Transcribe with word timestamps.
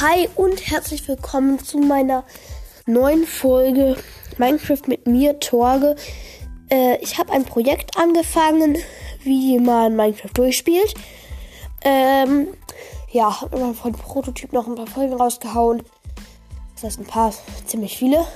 Hi 0.00 0.28
und 0.34 0.68
herzlich 0.68 1.06
willkommen 1.06 1.60
zu 1.60 1.78
meiner 1.78 2.24
neuen 2.84 3.24
Folge 3.24 3.96
Minecraft 4.38 4.88
mit 4.88 5.06
mir, 5.06 5.38
Torge. 5.38 5.94
Äh, 6.68 6.98
ich 7.00 7.16
habe 7.16 7.32
ein 7.32 7.44
Projekt 7.44 7.96
angefangen, 7.96 8.76
wie 9.22 9.60
man 9.60 9.94
Minecraft 9.94 10.32
durchspielt. 10.34 10.94
Ähm, 11.84 12.48
ja, 13.12 13.40
habe 13.40 13.56
immer 13.56 13.72
von 13.72 13.92
Prototyp 13.92 14.52
noch 14.52 14.66
ein 14.66 14.74
paar 14.74 14.88
Folgen 14.88 15.14
rausgehauen. 15.14 15.84
Das 16.74 16.82
heißt 16.82 16.98
ein 16.98 17.06
paar, 17.06 17.32
ziemlich 17.64 17.96
viele. 17.96 18.26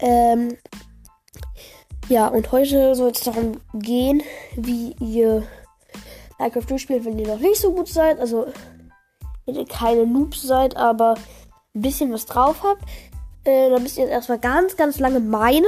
Ähm, 0.00 0.56
ja, 2.08 2.26
und 2.26 2.50
heute 2.50 2.96
soll 2.96 3.12
es 3.12 3.20
darum 3.20 3.60
gehen, 3.74 4.24
wie 4.56 4.96
ihr 4.98 5.46
Minecraft 6.40 6.66
durchspielt, 6.68 7.04
wenn 7.04 7.16
ihr 7.16 7.28
noch 7.28 7.38
nicht 7.38 7.60
so 7.60 7.72
gut 7.72 7.86
seid. 7.86 8.18
Also 8.18 8.48
ihr 9.56 9.66
keine 9.66 10.06
Noobs 10.06 10.42
seid, 10.42 10.76
aber 10.76 11.14
ein 11.74 11.82
bisschen 11.82 12.12
was 12.12 12.26
drauf 12.26 12.62
habt, 12.62 12.82
äh, 13.44 13.70
dann 13.70 13.82
müsst 13.82 13.96
ihr 13.96 14.04
jetzt 14.04 14.12
erstmal 14.12 14.38
ganz, 14.38 14.76
ganz 14.76 14.98
lange 14.98 15.20
meinen. 15.20 15.64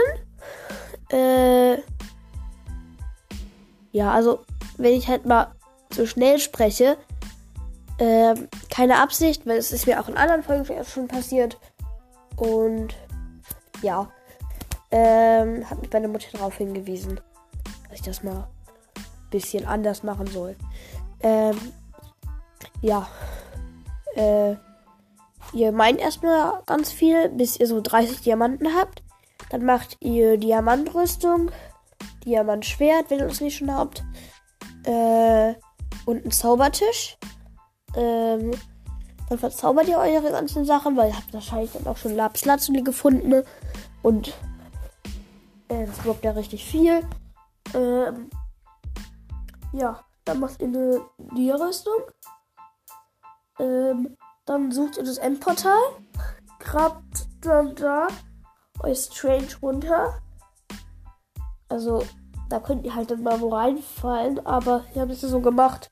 Äh, 1.11 1.79
ja, 3.93 4.13
also 4.13 4.41
wenn 4.77 4.95
ich 4.95 5.09
halt 5.09 5.27
mal 5.27 5.53
so 5.93 6.07
schnell 6.07 6.39
spreche, 6.39 6.97
äh, 7.99 8.35
keine 8.71 8.99
Absicht, 8.99 9.47
weil 9.47 9.59
es 9.59 9.73
ist 9.73 9.87
mir 9.87 10.01
auch 10.01 10.09
in 10.09 10.17
anderen 10.17 10.43
Folgen 10.43 10.67
schon 10.85 11.09
passiert. 11.09 11.59
Und 12.37 12.95
ja, 13.83 14.11
ähm, 14.91 15.69
hat 15.69 15.81
mich 15.81 15.93
meine 15.93 16.09
Mutter 16.09 16.29
darauf 16.33 16.57
hingewiesen, 16.57 17.21
dass 17.89 17.99
ich 17.99 18.03
das 18.03 18.23
mal 18.23 18.49
ein 18.97 19.05
bisschen 19.31 19.67
anders 19.67 20.03
machen 20.03 20.27
soll. 20.27 20.57
Ähm, 21.23 21.57
ja, 22.81 23.07
äh, 24.15 24.57
ihr 25.53 25.73
meint 25.73 26.01
erstmal 26.01 26.63
ganz 26.67 26.93
viel, 26.93 27.29
bis 27.31 27.59
ihr 27.59 27.67
so 27.67 27.81
30 27.81 28.21
Diamanten 28.23 28.75
habt. 28.75 29.03
Dann 29.51 29.65
macht 29.65 29.97
ihr 30.01 30.37
Diamantrüstung, 30.37 31.51
Diamantschwert, 32.25 33.11
wenn 33.11 33.19
ihr 33.19 33.29
das 33.29 33.41
nicht 33.41 33.57
schon 33.57 33.75
habt. 33.75 34.05
Äh, 34.85 35.55
und 36.07 36.23
einen 36.23 36.31
Zaubertisch. 36.31 37.19
Ähm, 37.97 38.53
dann 39.29 39.39
verzaubert 39.39 39.89
ihr 39.89 39.99
eure 39.99 40.31
ganzen 40.31 40.65
Sachen, 40.65 40.97
weil 40.97 41.11
ihr 41.11 41.17
habt 41.17 41.33
wahrscheinlich 41.33 41.73
dann 41.73 41.87
auch 41.87 41.97
schon 41.97 42.17
Lapslazuli 42.17 42.83
gefunden. 42.83 43.45
Und 44.03 44.29
äh, 45.69 45.87
das 45.87 45.99
droppt 45.99 46.25
ja 46.25 46.33
richtig 46.33 46.65
viel. 46.65 47.07
Ähm, 47.75 48.31
ja, 49.73 50.01
dann 50.25 50.41
macht 50.41 50.61
ihr 50.61 50.69
eine 50.69 51.01
Dia-Rüstung. 51.37 52.03
Ähm, 53.61 54.17
dann 54.47 54.73
sucht 54.73 54.97
ihr 54.97 55.05
das 55.05 55.19
Endportal, 55.19 55.79
grabt 56.59 57.27
dann 57.43 57.75
da 57.75 58.09
euer 58.81 58.95
Strange 58.95 59.49
runter. 59.63 60.19
Also, 61.69 62.05
da 62.49 62.59
könnt 62.59 62.85
ihr 62.85 62.95
halt 62.95 63.11
dann 63.11 63.23
mal 63.23 63.41
wo 63.41 63.51
reinfallen, 63.51 64.45
aber 64.45 64.85
ich 64.93 64.99
habe 64.99 65.13
es 65.13 65.21
so 65.21 65.41
gemacht, 65.41 65.89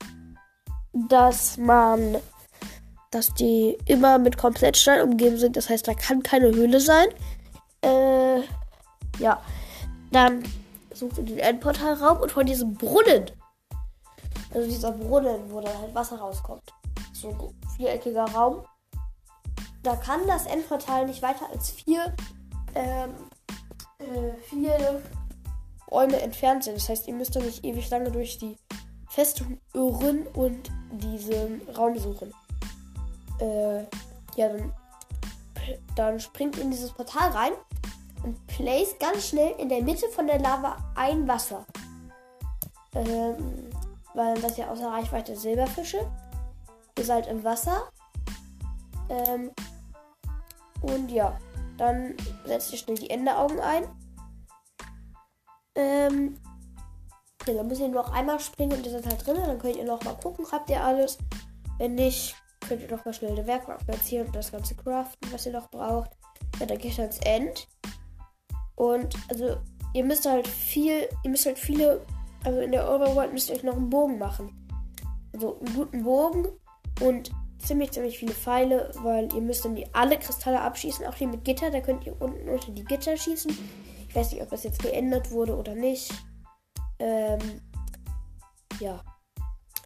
dass 0.93 1.57
man, 1.57 2.17
dass 3.11 3.33
die 3.33 3.77
immer 3.85 4.17
mit 4.17 4.37
Komplettstein 4.37 5.01
umgeben 5.01 5.37
sind. 5.37 5.55
Das 5.55 5.69
heißt, 5.69 5.87
da 5.87 5.93
kann 5.93 6.23
keine 6.23 6.47
Höhle 6.47 6.79
sein. 6.79 7.07
Äh, 7.81 8.41
ja. 9.19 9.41
Dann 10.11 10.43
sucht 10.91 11.19
ihr 11.19 11.23
den 11.23 11.37
Endportalraum 11.37 12.19
und 12.19 12.31
von 12.31 12.45
diesem 12.45 12.73
Brunnen, 12.73 13.31
also 14.51 14.67
dieser 14.67 14.91
Brunnen, 14.91 15.51
wo 15.51 15.61
dann 15.61 15.77
halt 15.77 15.93
Wasser 15.93 16.17
rauskommt, 16.17 16.73
so 17.21 17.29
ein 17.29 17.69
viereckiger 17.75 18.25
Raum. 18.25 18.65
Da 19.83 19.95
kann 19.95 20.27
das 20.27 20.45
Endportal 20.45 21.05
nicht 21.05 21.21
weiter 21.21 21.49
als 21.51 21.71
vier, 21.71 22.13
ähm, 22.75 23.13
äh, 23.99 24.33
vier 24.49 25.01
Räume 25.89 26.21
entfernt 26.21 26.63
sein. 26.63 26.75
Das 26.75 26.89
heißt, 26.89 27.07
ihr 27.07 27.13
müsst 27.13 27.35
doch 27.35 27.43
nicht 27.43 27.63
ewig 27.63 27.89
lange 27.89 28.11
durch 28.11 28.37
die 28.37 28.57
Festung 29.09 29.59
irren 29.73 30.27
und 30.27 30.69
diesen 30.91 31.61
Raum 31.75 31.97
suchen. 31.97 32.33
Äh, 33.39 33.83
ja, 34.35 34.49
dann, 34.49 34.73
dann 35.95 36.19
springt 36.19 36.57
in 36.57 36.71
dieses 36.71 36.91
Portal 36.91 37.31
rein 37.31 37.53
und 38.23 38.47
placed 38.47 38.99
ganz 38.99 39.27
schnell 39.29 39.53
in 39.57 39.69
der 39.69 39.81
Mitte 39.81 40.07
von 40.09 40.27
der 40.27 40.39
Lava 40.39 40.77
ein 40.95 41.27
Wasser. 41.27 41.65
Ähm, 42.93 43.69
weil 44.13 44.39
das 44.41 44.57
ja 44.57 44.69
außer 44.69 44.91
Reichweite 44.91 45.35
Silberfische. 45.35 45.99
Ihr 46.99 47.05
seid 47.05 47.27
im 47.27 47.45
Wasser. 47.45 47.89
Ähm, 49.07 49.51
und 50.81 51.09
ja, 51.09 51.37
dann 51.77 52.17
setzt 52.45 52.73
ihr 52.73 52.77
schnell 52.77 52.97
die 52.97 53.09
Enderaugen 53.09 53.61
ein. 53.61 53.85
Ähm, 55.75 56.37
ja, 57.47 57.53
dann 57.53 57.67
müsst 57.67 57.79
ihr 57.79 57.87
nur 57.87 58.03
noch 58.03 58.11
einmal 58.11 58.41
springen 58.41 58.73
und 58.73 58.85
ihr 58.85 58.91
seid 58.91 59.05
halt 59.05 59.25
drin. 59.25 59.37
Dann 59.37 59.59
könnt 59.59 59.77
ihr 59.77 59.85
noch 59.85 60.03
mal 60.03 60.15
gucken, 60.15 60.45
habt 60.51 60.69
ihr 60.69 60.83
alles. 60.83 61.17
Wenn 61.77 61.95
nicht, 61.95 62.35
könnt 62.67 62.81
ihr 62.81 62.91
noch 62.91 63.05
mal 63.05 63.13
schnell 63.13 63.31
eine 63.31 63.47
Werkbank 63.47 63.85
platzieren 63.85 64.27
und 64.27 64.35
das 64.35 64.51
ganze 64.51 64.75
craften, 64.75 65.31
was 65.31 65.45
ihr 65.45 65.53
noch 65.53 65.71
braucht. 65.71 66.11
Ja, 66.59 66.65
dann 66.65 66.79
geht 66.79 66.97
ihr 66.97 67.05
ans 67.05 67.19
End. 67.19 67.69
Und 68.75 69.15
also, 69.29 69.55
ihr 69.93 70.03
müsst 70.03 70.25
halt 70.25 70.49
viel, 70.49 71.07
ihr 71.23 71.29
müsst 71.29 71.45
halt 71.45 71.59
viele, 71.59 72.05
also 72.43 72.59
in 72.59 72.73
der 72.73 72.93
Overworld 72.93 73.31
müsst 73.31 73.49
ihr 73.49 73.55
euch 73.55 73.63
noch 73.63 73.77
einen 73.77 73.89
Bogen 73.89 74.19
machen. 74.19 74.67
Also 75.31 75.59
einen 75.59 75.75
guten 75.75 76.03
Bogen 76.03 76.49
und 76.99 77.31
ziemlich, 77.59 77.91
ziemlich 77.91 78.17
viele 78.17 78.33
Pfeile, 78.33 78.91
weil 79.03 79.33
ihr 79.33 79.41
müsst 79.41 79.65
dann 79.65 79.75
die 79.75 79.93
alle 79.93 80.17
Kristalle 80.17 80.61
abschießen, 80.61 81.05
auch 81.05 81.15
die 81.15 81.27
mit 81.27 81.43
Gitter, 81.43 81.69
da 81.69 81.81
könnt 81.81 82.05
ihr 82.05 82.19
unten 82.21 82.49
unter 82.49 82.71
die 82.71 82.83
Gitter 82.83 83.15
schießen. 83.15 83.55
Ich 84.07 84.15
weiß 84.15 84.31
nicht, 84.31 84.41
ob 84.41 84.49
das 84.49 84.63
jetzt 84.63 84.81
geändert 84.81 85.31
wurde 85.31 85.55
oder 85.55 85.75
nicht. 85.75 86.11
Ähm, 86.99 87.61
ja. 88.79 89.03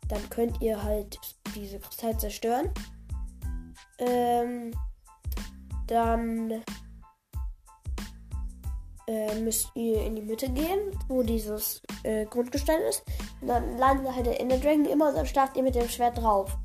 Dann 0.07 0.29
könnt 0.29 0.61
ihr 0.61 0.81
halt 0.81 1.19
diese 1.55 1.79
Kristalle 1.79 2.17
zerstören. 2.17 2.71
Ähm, 3.99 4.71
dann 5.87 6.63
äh, 9.07 9.35
müsst 9.39 9.71
ihr 9.75 10.05
in 10.05 10.15
die 10.15 10.21
Mitte 10.21 10.49
gehen, 10.49 10.97
wo 11.07 11.23
dieses 11.23 11.81
äh, 12.03 12.25
Grundgestein 12.25 12.81
ist. 12.89 13.03
Und 13.41 13.47
dann 13.47 13.77
landet 13.77 14.15
halt 14.15 14.25
der 14.25 14.39
Ender 14.39 14.57
Dragon 14.57 14.85
immer 14.85 15.09
und 15.09 15.15
dann 15.15 15.25
startet 15.25 15.57
ihr 15.57 15.63
mit 15.63 15.75
dem 15.75 15.89
Schwert 15.89 16.17
drauf. 16.17 16.57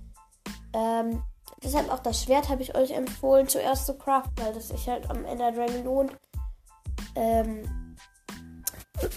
Ähm, 0.73 1.23
deshalb 1.63 1.91
auch 1.91 2.01
das 2.01 2.23
Schwert 2.23 2.49
habe 2.49 2.63
ich 2.63 2.75
euch 2.75 2.91
empfohlen, 2.91 3.49
zuerst 3.49 3.87
zu 3.87 3.95
craften, 3.95 4.33
weil 4.45 4.53
das 4.53 4.69
sich 4.69 4.89
halt 4.89 5.09
am 5.11 5.25
Ender 5.25 5.53
Dragon 5.53 5.85
lohnt. 5.85 6.13
Ähm, 7.15 7.97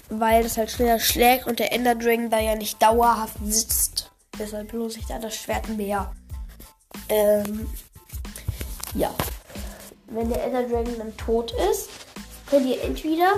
weil 0.10 0.44
das 0.44 0.58
halt 0.58 0.70
schneller 0.72 1.00
schlägt 1.00 1.48
und 1.48 1.60
der 1.60 1.72
Ender 1.74 1.96
Dragon 1.96 2.30
da 2.30 2.40
ja 2.40 2.56
nicht 2.56 2.82
dauerhaft 2.82 3.38
sitzt. 3.44 4.12
Deshalb 4.38 4.72
lohnt 4.74 4.94
sich 4.94 5.06
da 5.06 5.20
das 5.20 5.36
Schwert 5.36 5.68
mehr. 5.70 6.12
Ähm, 7.10 7.68
ja. 8.94 9.14
Wenn 10.08 10.30
der 10.30 10.44
Ender 10.44 10.64
Dragon 10.64 10.98
dann 10.98 11.16
tot 11.18 11.54
ist, 11.72 11.90
könnt 12.50 12.66
ihr 12.66 12.82
entweder 12.84 13.34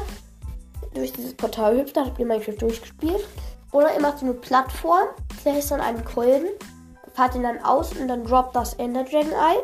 durch 0.94 1.14
dieses 1.14 1.36
Portal 1.36 1.78
hüpfen, 1.78 1.94
da 1.94 2.06
habt 2.06 2.20
ihr 2.20 2.26
Minecraft 2.26 2.58
durchgespielt, 2.58 3.26
oder 3.72 3.94
ihr 3.94 4.02
macht 4.02 4.20
so 4.20 4.26
eine 4.26 4.36
Plattform, 4.36 5.08
ist 5.46 5.72
dann 5.72 5.82
einen 5.82 6.06
Kolben, 6.06 6.48
fahrt 7.14 7.36
ihn 7.36 7.44
dann 7.44 7.64
aus 7.64 7.94
und 7.94 8.08
dann 8.08 8.26
droppt 8.26 8.56
das 8.56 8.74
Ender 8.76 9.04
Dragon 9.04 9.34
ein. 9.34 9.58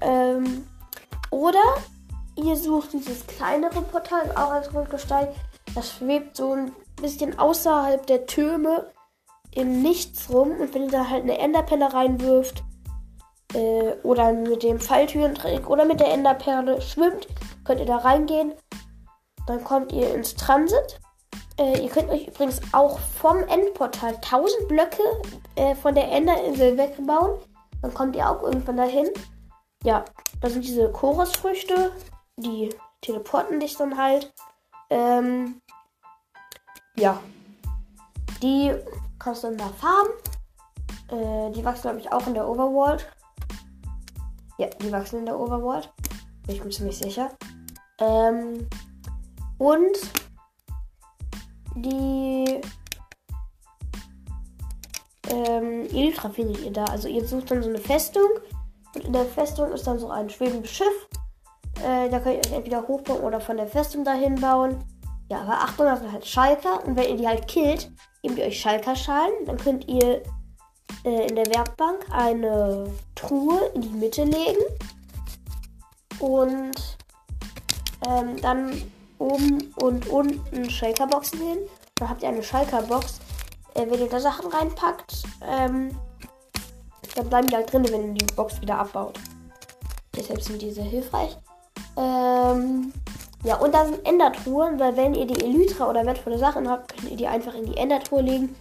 Ähm, 0.00 0.66
oder 1.30 1.62
ihr 2.36 2.56
sucht 2.56 2.92
dieses 2.92 3.26
kleinere 3.26 3.82
Portal, 3.82 4.30
auch 4.32 4.50
als 4.50 4.70
Grundgestein. 4.70 5.28
Das 5.74 5.92
schwebt 5.92 6.36
so 6.36 6.52
ein 6.52 6.72
bisschen 7.00 7.38
außerhalb 7.38 8.06
der 8.06 8.26
Türme 8.26 8.90
im 9.52 9.82
Nichts 9.82 10.30
rum. 10.30 10.52
Und 10.60 10.74
wenn 10.74 10.84
ihr 10.84 10.90
da 10.90 11.08
halt 11.08 11.22
eine 11.22 11.38
Enderpelle 11.38 11.92
reinwirft, 11.92 12.62
äh, 13.54 13.92
oder 14.02 14.32
mit 14.32 14.62
dem 14.62 14.80
Falltürentrick 14.80 15.68
oder 15.68 15.84
mit 15.84 16.00
der 16.00 16.12
Enderperle 16.12 16.80
schwimmt, 16.80 17.26
könnt 17.64 17.80
ihr 17.80 17.86
da 17.86 17.96
reingehen. 17.98 18.52
Dann 19.46 19.64
kommt 19.64 19.92
ihr 19.92 20.14
ins 20.14 20.34
Transit. 20.34 21.00
Äh, 21.58 21.82
ihr 21.82 21.88
könnt 21.88 22.10
euch 22.10 22.28
übrigens 22.28 22.60
auch 22.72 22.98
vom 22.98 23.38
Endportal 23.48 24.14
1000 24.16 24.68
Blöcke 24.68 25.02
äh, 25.54 25.74
von 25.74 25.94
der 25.94 26.10
Enderinsel 26.10 26.76
wegbauen. 26.76 27.38
Dann 27.80 27.94
kommt 27.94 28.14
ihr 28.16 28.28
auch 28.28 28.42
irgendwann 28.42 28.76
dahin. 28.76 29.08
Ja, 29.82 30.04
da 30.40 30.50
sind 30.50 30.66
diese 30.66 30.90
Chorusfrüchte. 30.92 31.92
Die 32.36 32.74
teleporten 33.00 33.60
dich 33.60 33.76
dann 33.76 33.96
halt. 33.96 34.32
Ähm, 34.90 35.60
ja. 36.96 37.20
Die 38.42 38.74
kannst 39.18 39.44
du 39.44 39.48
dann 39.48 39.58
da 39.58 39.68
farmen. 39.68 40.12
Äh, 41.08 41.52
die 41.52 41.64
wachsen, 41.64 41.82
glaube 41.82 42.00
ich, 42.00 42.12
auch 42.12 42.26
in 42.26 42.34
der 42.34 42.48
Overworld. 42.48 43.10
Ja, 44.58 44.68
die 44.68 44.92
wachsen 44.92 45.20
in 45.20 45.26
der 45.26 45.38
Overworld. 45.38 45.90
Bin 46.46 46.56
ich 46.56 46.64
mir 46.64 46.70
ziemlich 46.70 46.98
sicher. 46.98 47.30
Ähm, 47.98 48.68
und 49.58 49.96
die 51.76 52.60
ähm, 55.30 55.86
Elytra 55.90 56.30
findet 56.30 56.60
ihr 56.62 56.72
da. 56.72 56.84
Also 56.84 57.08
ihr 57.08 57.26
sucht 57.26 57.50
dann 57.50 57.62
so 57.62 57.68
eine 57.68 57.78
Festung 57.78 58.28
und 58.94 59.04
in 59.04 59.12
der 59.12 59.26
Festung 59.26 59.72
ist 59.72 59.86
dann 59.86 59.98
so 59.98 60.08
ein 60.10 60.30
schwebendes 60.30 60.70
Schiff. 60.70 61.08
Äh, 61.84 62.08
da 62.08 62.20
könnt 62.20 62.36
ihr 62.36 62.50
euch 62.50 62.56
entweder 62.56 62.88
hochbauen 62.88 63.20
oder 63.20 63.40
von 63.40 63.56
der 63.56 63.66
Festung 63.66 64.04
dahin 64.04 64.36
bauen. 64.36 64.82
Ja, 65.28 65.40
aber 65.42 65.54
Achtung, 65.54 65.86
das 65.86 66.00
sind 66.00 66.12
halt 66.12 66.26
Schalker 66.26 66.84
und 66.86 66.96
wenn 66.96 67.10
ihr 67.10 67.16
die 67.16 67.26
halt 67.26 67.48
killt, 67.48 67.90
gebt 68.22 68.38
ihr 68.38 68.46
euch 68.46 68.60
Schalker-Schalen. 68.60 69.44
Dann 69.46 69.56
könnt 69.56 69.88
ihr 69.88 70.22
äh, 71.04 71.26
in 71.28 71.36
der 71.36 71.46
Werkbank 71.46 72.06
eine 72.10 72.90
Truhe 73.14 73.70
in 73.74 73.82
die 73.82 73.88
Mitte 73.88 74.24
legen 74.24 74.62
und 76.20 76.96
ähm, 78.08 78.40
dann 78.40 78.72
oben 79.18 79.72
und 79.80 80.08
unten 80.08 80.68
Schalker-Boxen 80.68 81.38
hin. 81.38 81.58
Dann 81.96 82.10
habt 82.10 82.22
ihr 82.22 82.28
eine 82.28 82.42
Schalker-Box. 82.42 83.20
Äh, 83.74 83.86
wenn 83.90 84.00
ihr 84.00 84.08
da 84.08 84.20
Sachen 84.20 84.50
reinpackt, 84.50 85.22
ähm, 85.46 85.96
dann 87.14 87.28
bleiben 87.28 87.48
die 87.48 87.56
halt 87.56 87.72
drin, 87.72 87.86
wenn 87.90 88.14
ihr 88.16 88.26
die 88.26 88.34
Box 88.34 88.60
wieder 88.60 88.78
abbaut. 88.78 89.18
Deshalb 90.14 90.42
sind 90.42 90.60
die 90.62 90.70
sehr 90.70 90.84
hilfreich. 90.84 91.36
Ähm, 91.96 92.92
ja, 93.44 93.56
und 93.56 93.74
da 93.74 93.86
sind 93.86 94.04
Endertruhen, 94.06 94.78
weil 94.78 94.96
wenn 94.96 95.14
ihr 95.14 95.26
die 95.26 95.44
Elytra 95.44 95.88
oder 95.88 96.04
wertvolle 96.04 96.38
Sachen 96.38 96.68
habt, 96.68 96.94
könnt 96.94 97.10
ihr 97.10 97.16
die 97.16 97.26
einfach 97.26 97.54
in 97.54 97.66
die 97.66 97.76
Endertruhe 97.76 98.22
legen 98.22 98.54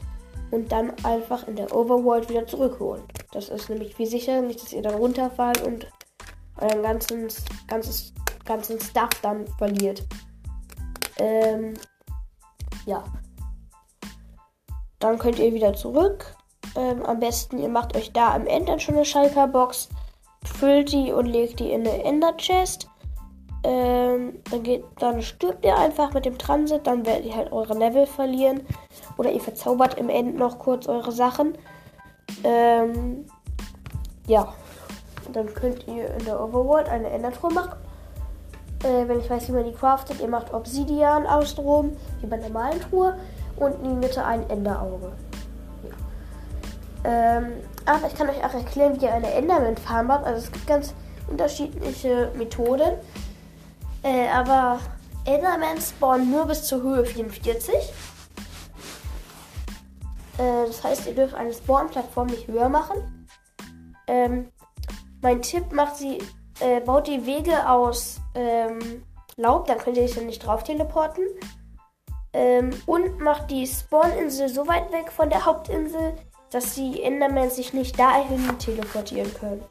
und 0.52 0.72
dann 0.72 0.94
einfach 1.04 1.48
in 1.48 1.56
der 1.56 1.74
Overworld 1.76 2.30
wieder 2.30 2.46
zurückholen. 2.46 3.04
Das 3.32 3.50
ist 3.50 3.70
nämlich 3.70 3.96
viel 3.96 4.06
sicherer, 4.06 4.42
nicht, 4.42 4.62
dass 4.62 4.74
ihr 4.74 4.82
dann 4.82 4.96
runterfallt 4.96 5.62
und 5.66 5.88
euren 6.62 6.84
ganzen, 6.84 7.28
ganzes, 7.68 8.14
ganzen 8.46 8.80
Stuff 8.80 9.10
dann 9.22 9.46
verliert. 9.58 10.04
Ähm, 11.20 11.74
ja. 12.86 13.04
Dann 15.00 15.18
könnt 15.20 15.40
ihr 15.40 15.54
wieder 15.54 15.74
zurück. 15.74 16.36
Ähm, 16.76 17.04
am 17.06 17.20
besten, 17.20 17.58
ihr 17.60 17.70
macht 17.70 17.96
euch 17.96 18.12
da 18.12 18.34
am 18.34 18.48
Ende 18.48 18.80
schon 18.80 18.96
eine 18.96 19.06
Schalker-Box, 19.06 19.90
füllt 20.44 20.92
die 20.92 21.12
und 21.12 21.26
legt 21.26 21.60
die 21.60 21.72
in 21.72 21.82
eine 21.82 22.04
Ender-Chest. 22.04 22.90
Ähm, 23.64 24.42
dann, 24.52 24.64
geht, 24.64 24.84
dann 25.00 25.22
stirbt 25.22 25.66
ihr 25.66 25.76
einfach 25.76 26.14
mit 26.14 26.26
dem 26.26 26.38
Transit, 26.38 26.86
dann 26.86 27.06
werdet 27.06 27.26
ihr 27.26 27.36
halt 27.36 27.52
eure 27.52 27.74
Level 27.74 28.06
verlieren. 28.06 28.62
Oder 29.18 29.32
ihr 29.32 29.42
verzaubert 29.42 29.96
im 29.98 30.10
End 30.10 30.36
noch 30.36 30.60
kurz 30.60 30.88
eure 30.88 31.12
Sachen. 31.12 31.58
Ähm, 32.44 33.26
ja. 34.28 34.54
Dann 35.34 35.52
könnt 35.54 35.88
ihr 35.88 36.14
in 36.14 36.26
der 36.26 36.40
Overworld 36.40 36.88
eine 36.88 37.10
Endertruhe 37.10 37.52
machen. 37.52 37.80
Äh, 38.86 39.08
wenn 39.08 39.20
ich 39.20 39.30
weiß, 39.30 39.48
wie 39.48 39.54
man 39.54 39.66
die 39.66 39.74
craftet, 39.74 40.22
ihr 40.22 40.28
macht 40.28 40.54
Obsidian 40.54 41.26
außenrum, 41.26 41.98
wie 42.22 42.28
bei 42.28 42.38
normalen 42.38 42.80
Truhe. 42.80 43.18
Und 43.56 43.74
in 43.84 43.90
die 43.90 43.96
Mitte 44.08 44.24
ein 44.24 44.48
Enderauge. 44.50 45.14
Ja. 45.84 45.90
Ähm, 47.38 47.54
aber 47.86 48.08
ich 48.08 48.16
kann 48.16 48.30
euch 48.30 48.44
auch 48.44 48.54
erklären, 48.54 49.00
wie 49.00 49.06
ihr 49.06 49.14
eine 49.14 49.32
Enderman-Farm 49.32 50.08
baut. 50.08 50.24
Also 50.24 50.40
es 50.40 50.52
gibt 50.52 50.68
ganz 50.68 50.94
unterschiedliche 51.28 52.32
Methoden. 52.36 52.94
Äh, 54.04 54.28
aber 54.28 54.80
Enderman 55.24 55.82
spawnen 55.82 56.30
nur 56.30 56.46
bis 56.46 56.66
zur 56.66 56.84
Höhe 56.84 57.06
44. 57.06 57.74
Äh, 60.38 60.68
das 60.68 60.84
heißt, 60.84 61.08
ihr 61.08 61.16
dürft 61.16 61.34
eine 61.34 61.54
Spawn-Plattform 61.54 62.28
nicht 62.28 62.48
höher 62.48 62.70
machen. 62.70 63.28
Ähm, 64.08 64.50
mein 65.22 65.42
Tipp 65.42 65.72
macht 65.72 65.96
sie, 65.96 66.20
äh, 66.60 66.80
baut 66.82 67.08
die 67.08 67.26
Wege 67.26 67.70
aus 67.70 68.20
ähm, 68.34 69.04
Laub, 69.38 69.68
dann 69.68 69.78
könnt 69.78 69.98
ihr 69.98 70.08
sich 70.08 70.18
ja 70.18 70.24
nicht 70.24 70.46
drauf 70.46 70.64
teleporten. 70.64 71.26
Ähm, 72.34 72.72
und 72.86 73.20
macht 73.20 73.50
die 73.50 73.66
Spawn-Insel 73.66 74.50
so 74.50 74.68
weit 74.68 74.92
weg 74.92 75.12
von 75.12 75.30
der 75.30 75.46
Hauptinsel, 75.46 76.16
dass 76.52 76.76
die 76.76 77.02
Endermen 77.02 77.50
sich 77.50 77.74
nicht 77.74 77.98
dahin 77.98 78.60
teleportieren 78.60 79.34
können. 79.34 79.64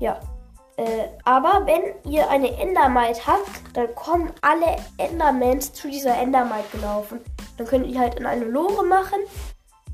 Ja. 0.00 0.20
Äh, 0.76 1.08
aber 1.24 1.66
wenn 1.66 2.10
ihr 2.10 2.28
eine 2.28 2.58
Endermite 2.58 3.26
habt, 3.26 3.48
dann 3.74 3.94
kommen 3.94 4.32
alle 4.42 4.76
Endermans 4.98 5.72
zu 5.72 5.88
dieser 5.88 6.16
Endermite 6.16 6.68
gelaufen. 6.72 7.20
Dann 7.56 7.66
könnt 7.66 7.86
ihr 7.86 7.98
halt 7.98 8.16
in 8.16 8.26
eine 8.26 8.44
Lore 8.44 8.84
machen, 8.84 9.18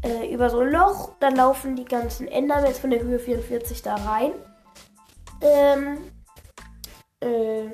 äh, 0.03 0.33
über 0.33 0.51
so 0.51 0.61
ein 0.61 0.71
Loch. 0.71 1.13
Dann 1.21 1.37
laufen 1.37 1.77
die 1.77 1.85
ganzen 1.85 2.27
Endermans 2.27 2.81
von 2.81 2.91
der 2.91 3.01
Höhe 3.01 3.21
44 3.21 3.83
da 3.83 3.95
rein. 3.95 4.33
Ähm, 5.43 5.99
äh, 7.21 7.65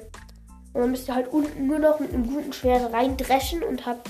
und 0.73 0.83
dann 0.83 0.91
müsst 0.91 1.09
ihr 1.09 1.15
halt 1.15 1.29
unten 1.29 1.67
nur 1.67 1.79
noch 1.79 2.01
mit 2.01 2.13
einem 2.13 2.27
guten 2.27 2.53
Schwert 2.53 2.93
reindreschen 2.93 3.63
und 3.63 3.87
habt 3.87 4.09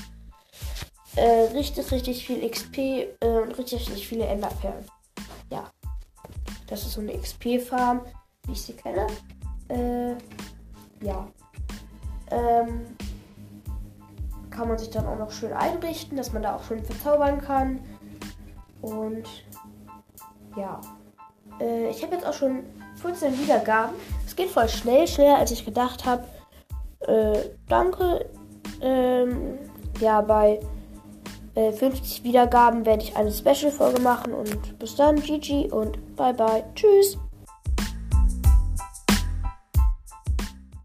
äh, 1.16 1.50
richtig, 1.55 1.90
richtig 1.90 2.26
viel 2.26 2.49
XP 2.49 2.78
äh, 2.78 3.14
und 3.20 3.56
richtig, 3.58 3.81
richtig 3.88 4.08
viele 4.08 4.26
Enderperlen. 4.26 4.84
Ja. 5.50 5.70
Das 6.69 6.82
ist 6.82 6.93
so 6.93 7.00
eine 7.00 7.16
XP-Farm 7.19 8.02
wie 8.49 8.52
ich 8.52 8.62
sie 8.62 8.72
kenne. 8.72 9.06
Äh, 9.69 10.12
ja. 11.04 11.28
Ähm, 12.31 12.87
kann 14.50 14.69
man 14.69 14.78
sich 14.78 14.90
dann 14.90 15.06
auch 15.06 15.19
noch 15.19 15.31
schön 15.31 15.52
einrichten, 15.52 16.16
dass 16.16 16.32
man 16.32 16.43
da 16.43 16.56
auch 16.56 16.64
schön 16.64 16.84
verzaubern 16.84 17.40
kann. 17.40 17.81
Und 18.81 19.25
ja. 20.56 20.81
Äh, 21.61 21.90
ich 21.90 22.02
habe 22.02 22.14
jetzt 22.14 22.26
auch 22.26 22.34
schon 22.34 22.64
14 23.02 23.38
Wiedergaben. 23.38 23.94
Es 24.26 24.36
geht 24.36 24.50
voll 24.50 24.68
schnell, 24.68 25.06
schneller 25.06 25.38
als 25.38 25.50
ich 25.50 25.64
gedacht 25.64 26.04
habe. 26.04 26.24
Äh, 27.00 27.38
danke. 27.68 28.26
Ähm, 28.80 29.58
ja, 30.00 30.20
bei 30.20 30.60
50 31.54 32.20
äh, 32.20 32.24
Wiedergaben 32.24 32.86
werde 32.86 33.02
ich 33.02 33.16
eine 33.16 33.32
Special-Folge 33.32 34.00
machen. 34.00 34.32
Und 34.32 34.78
bis 34.78 34.96
dann, 34.96 35.16
GG 35.16 35.70
und 35.70 36.16
bye 36.16 36.34
bye. 36.34 36.64
Tschüss. 36.74 37.18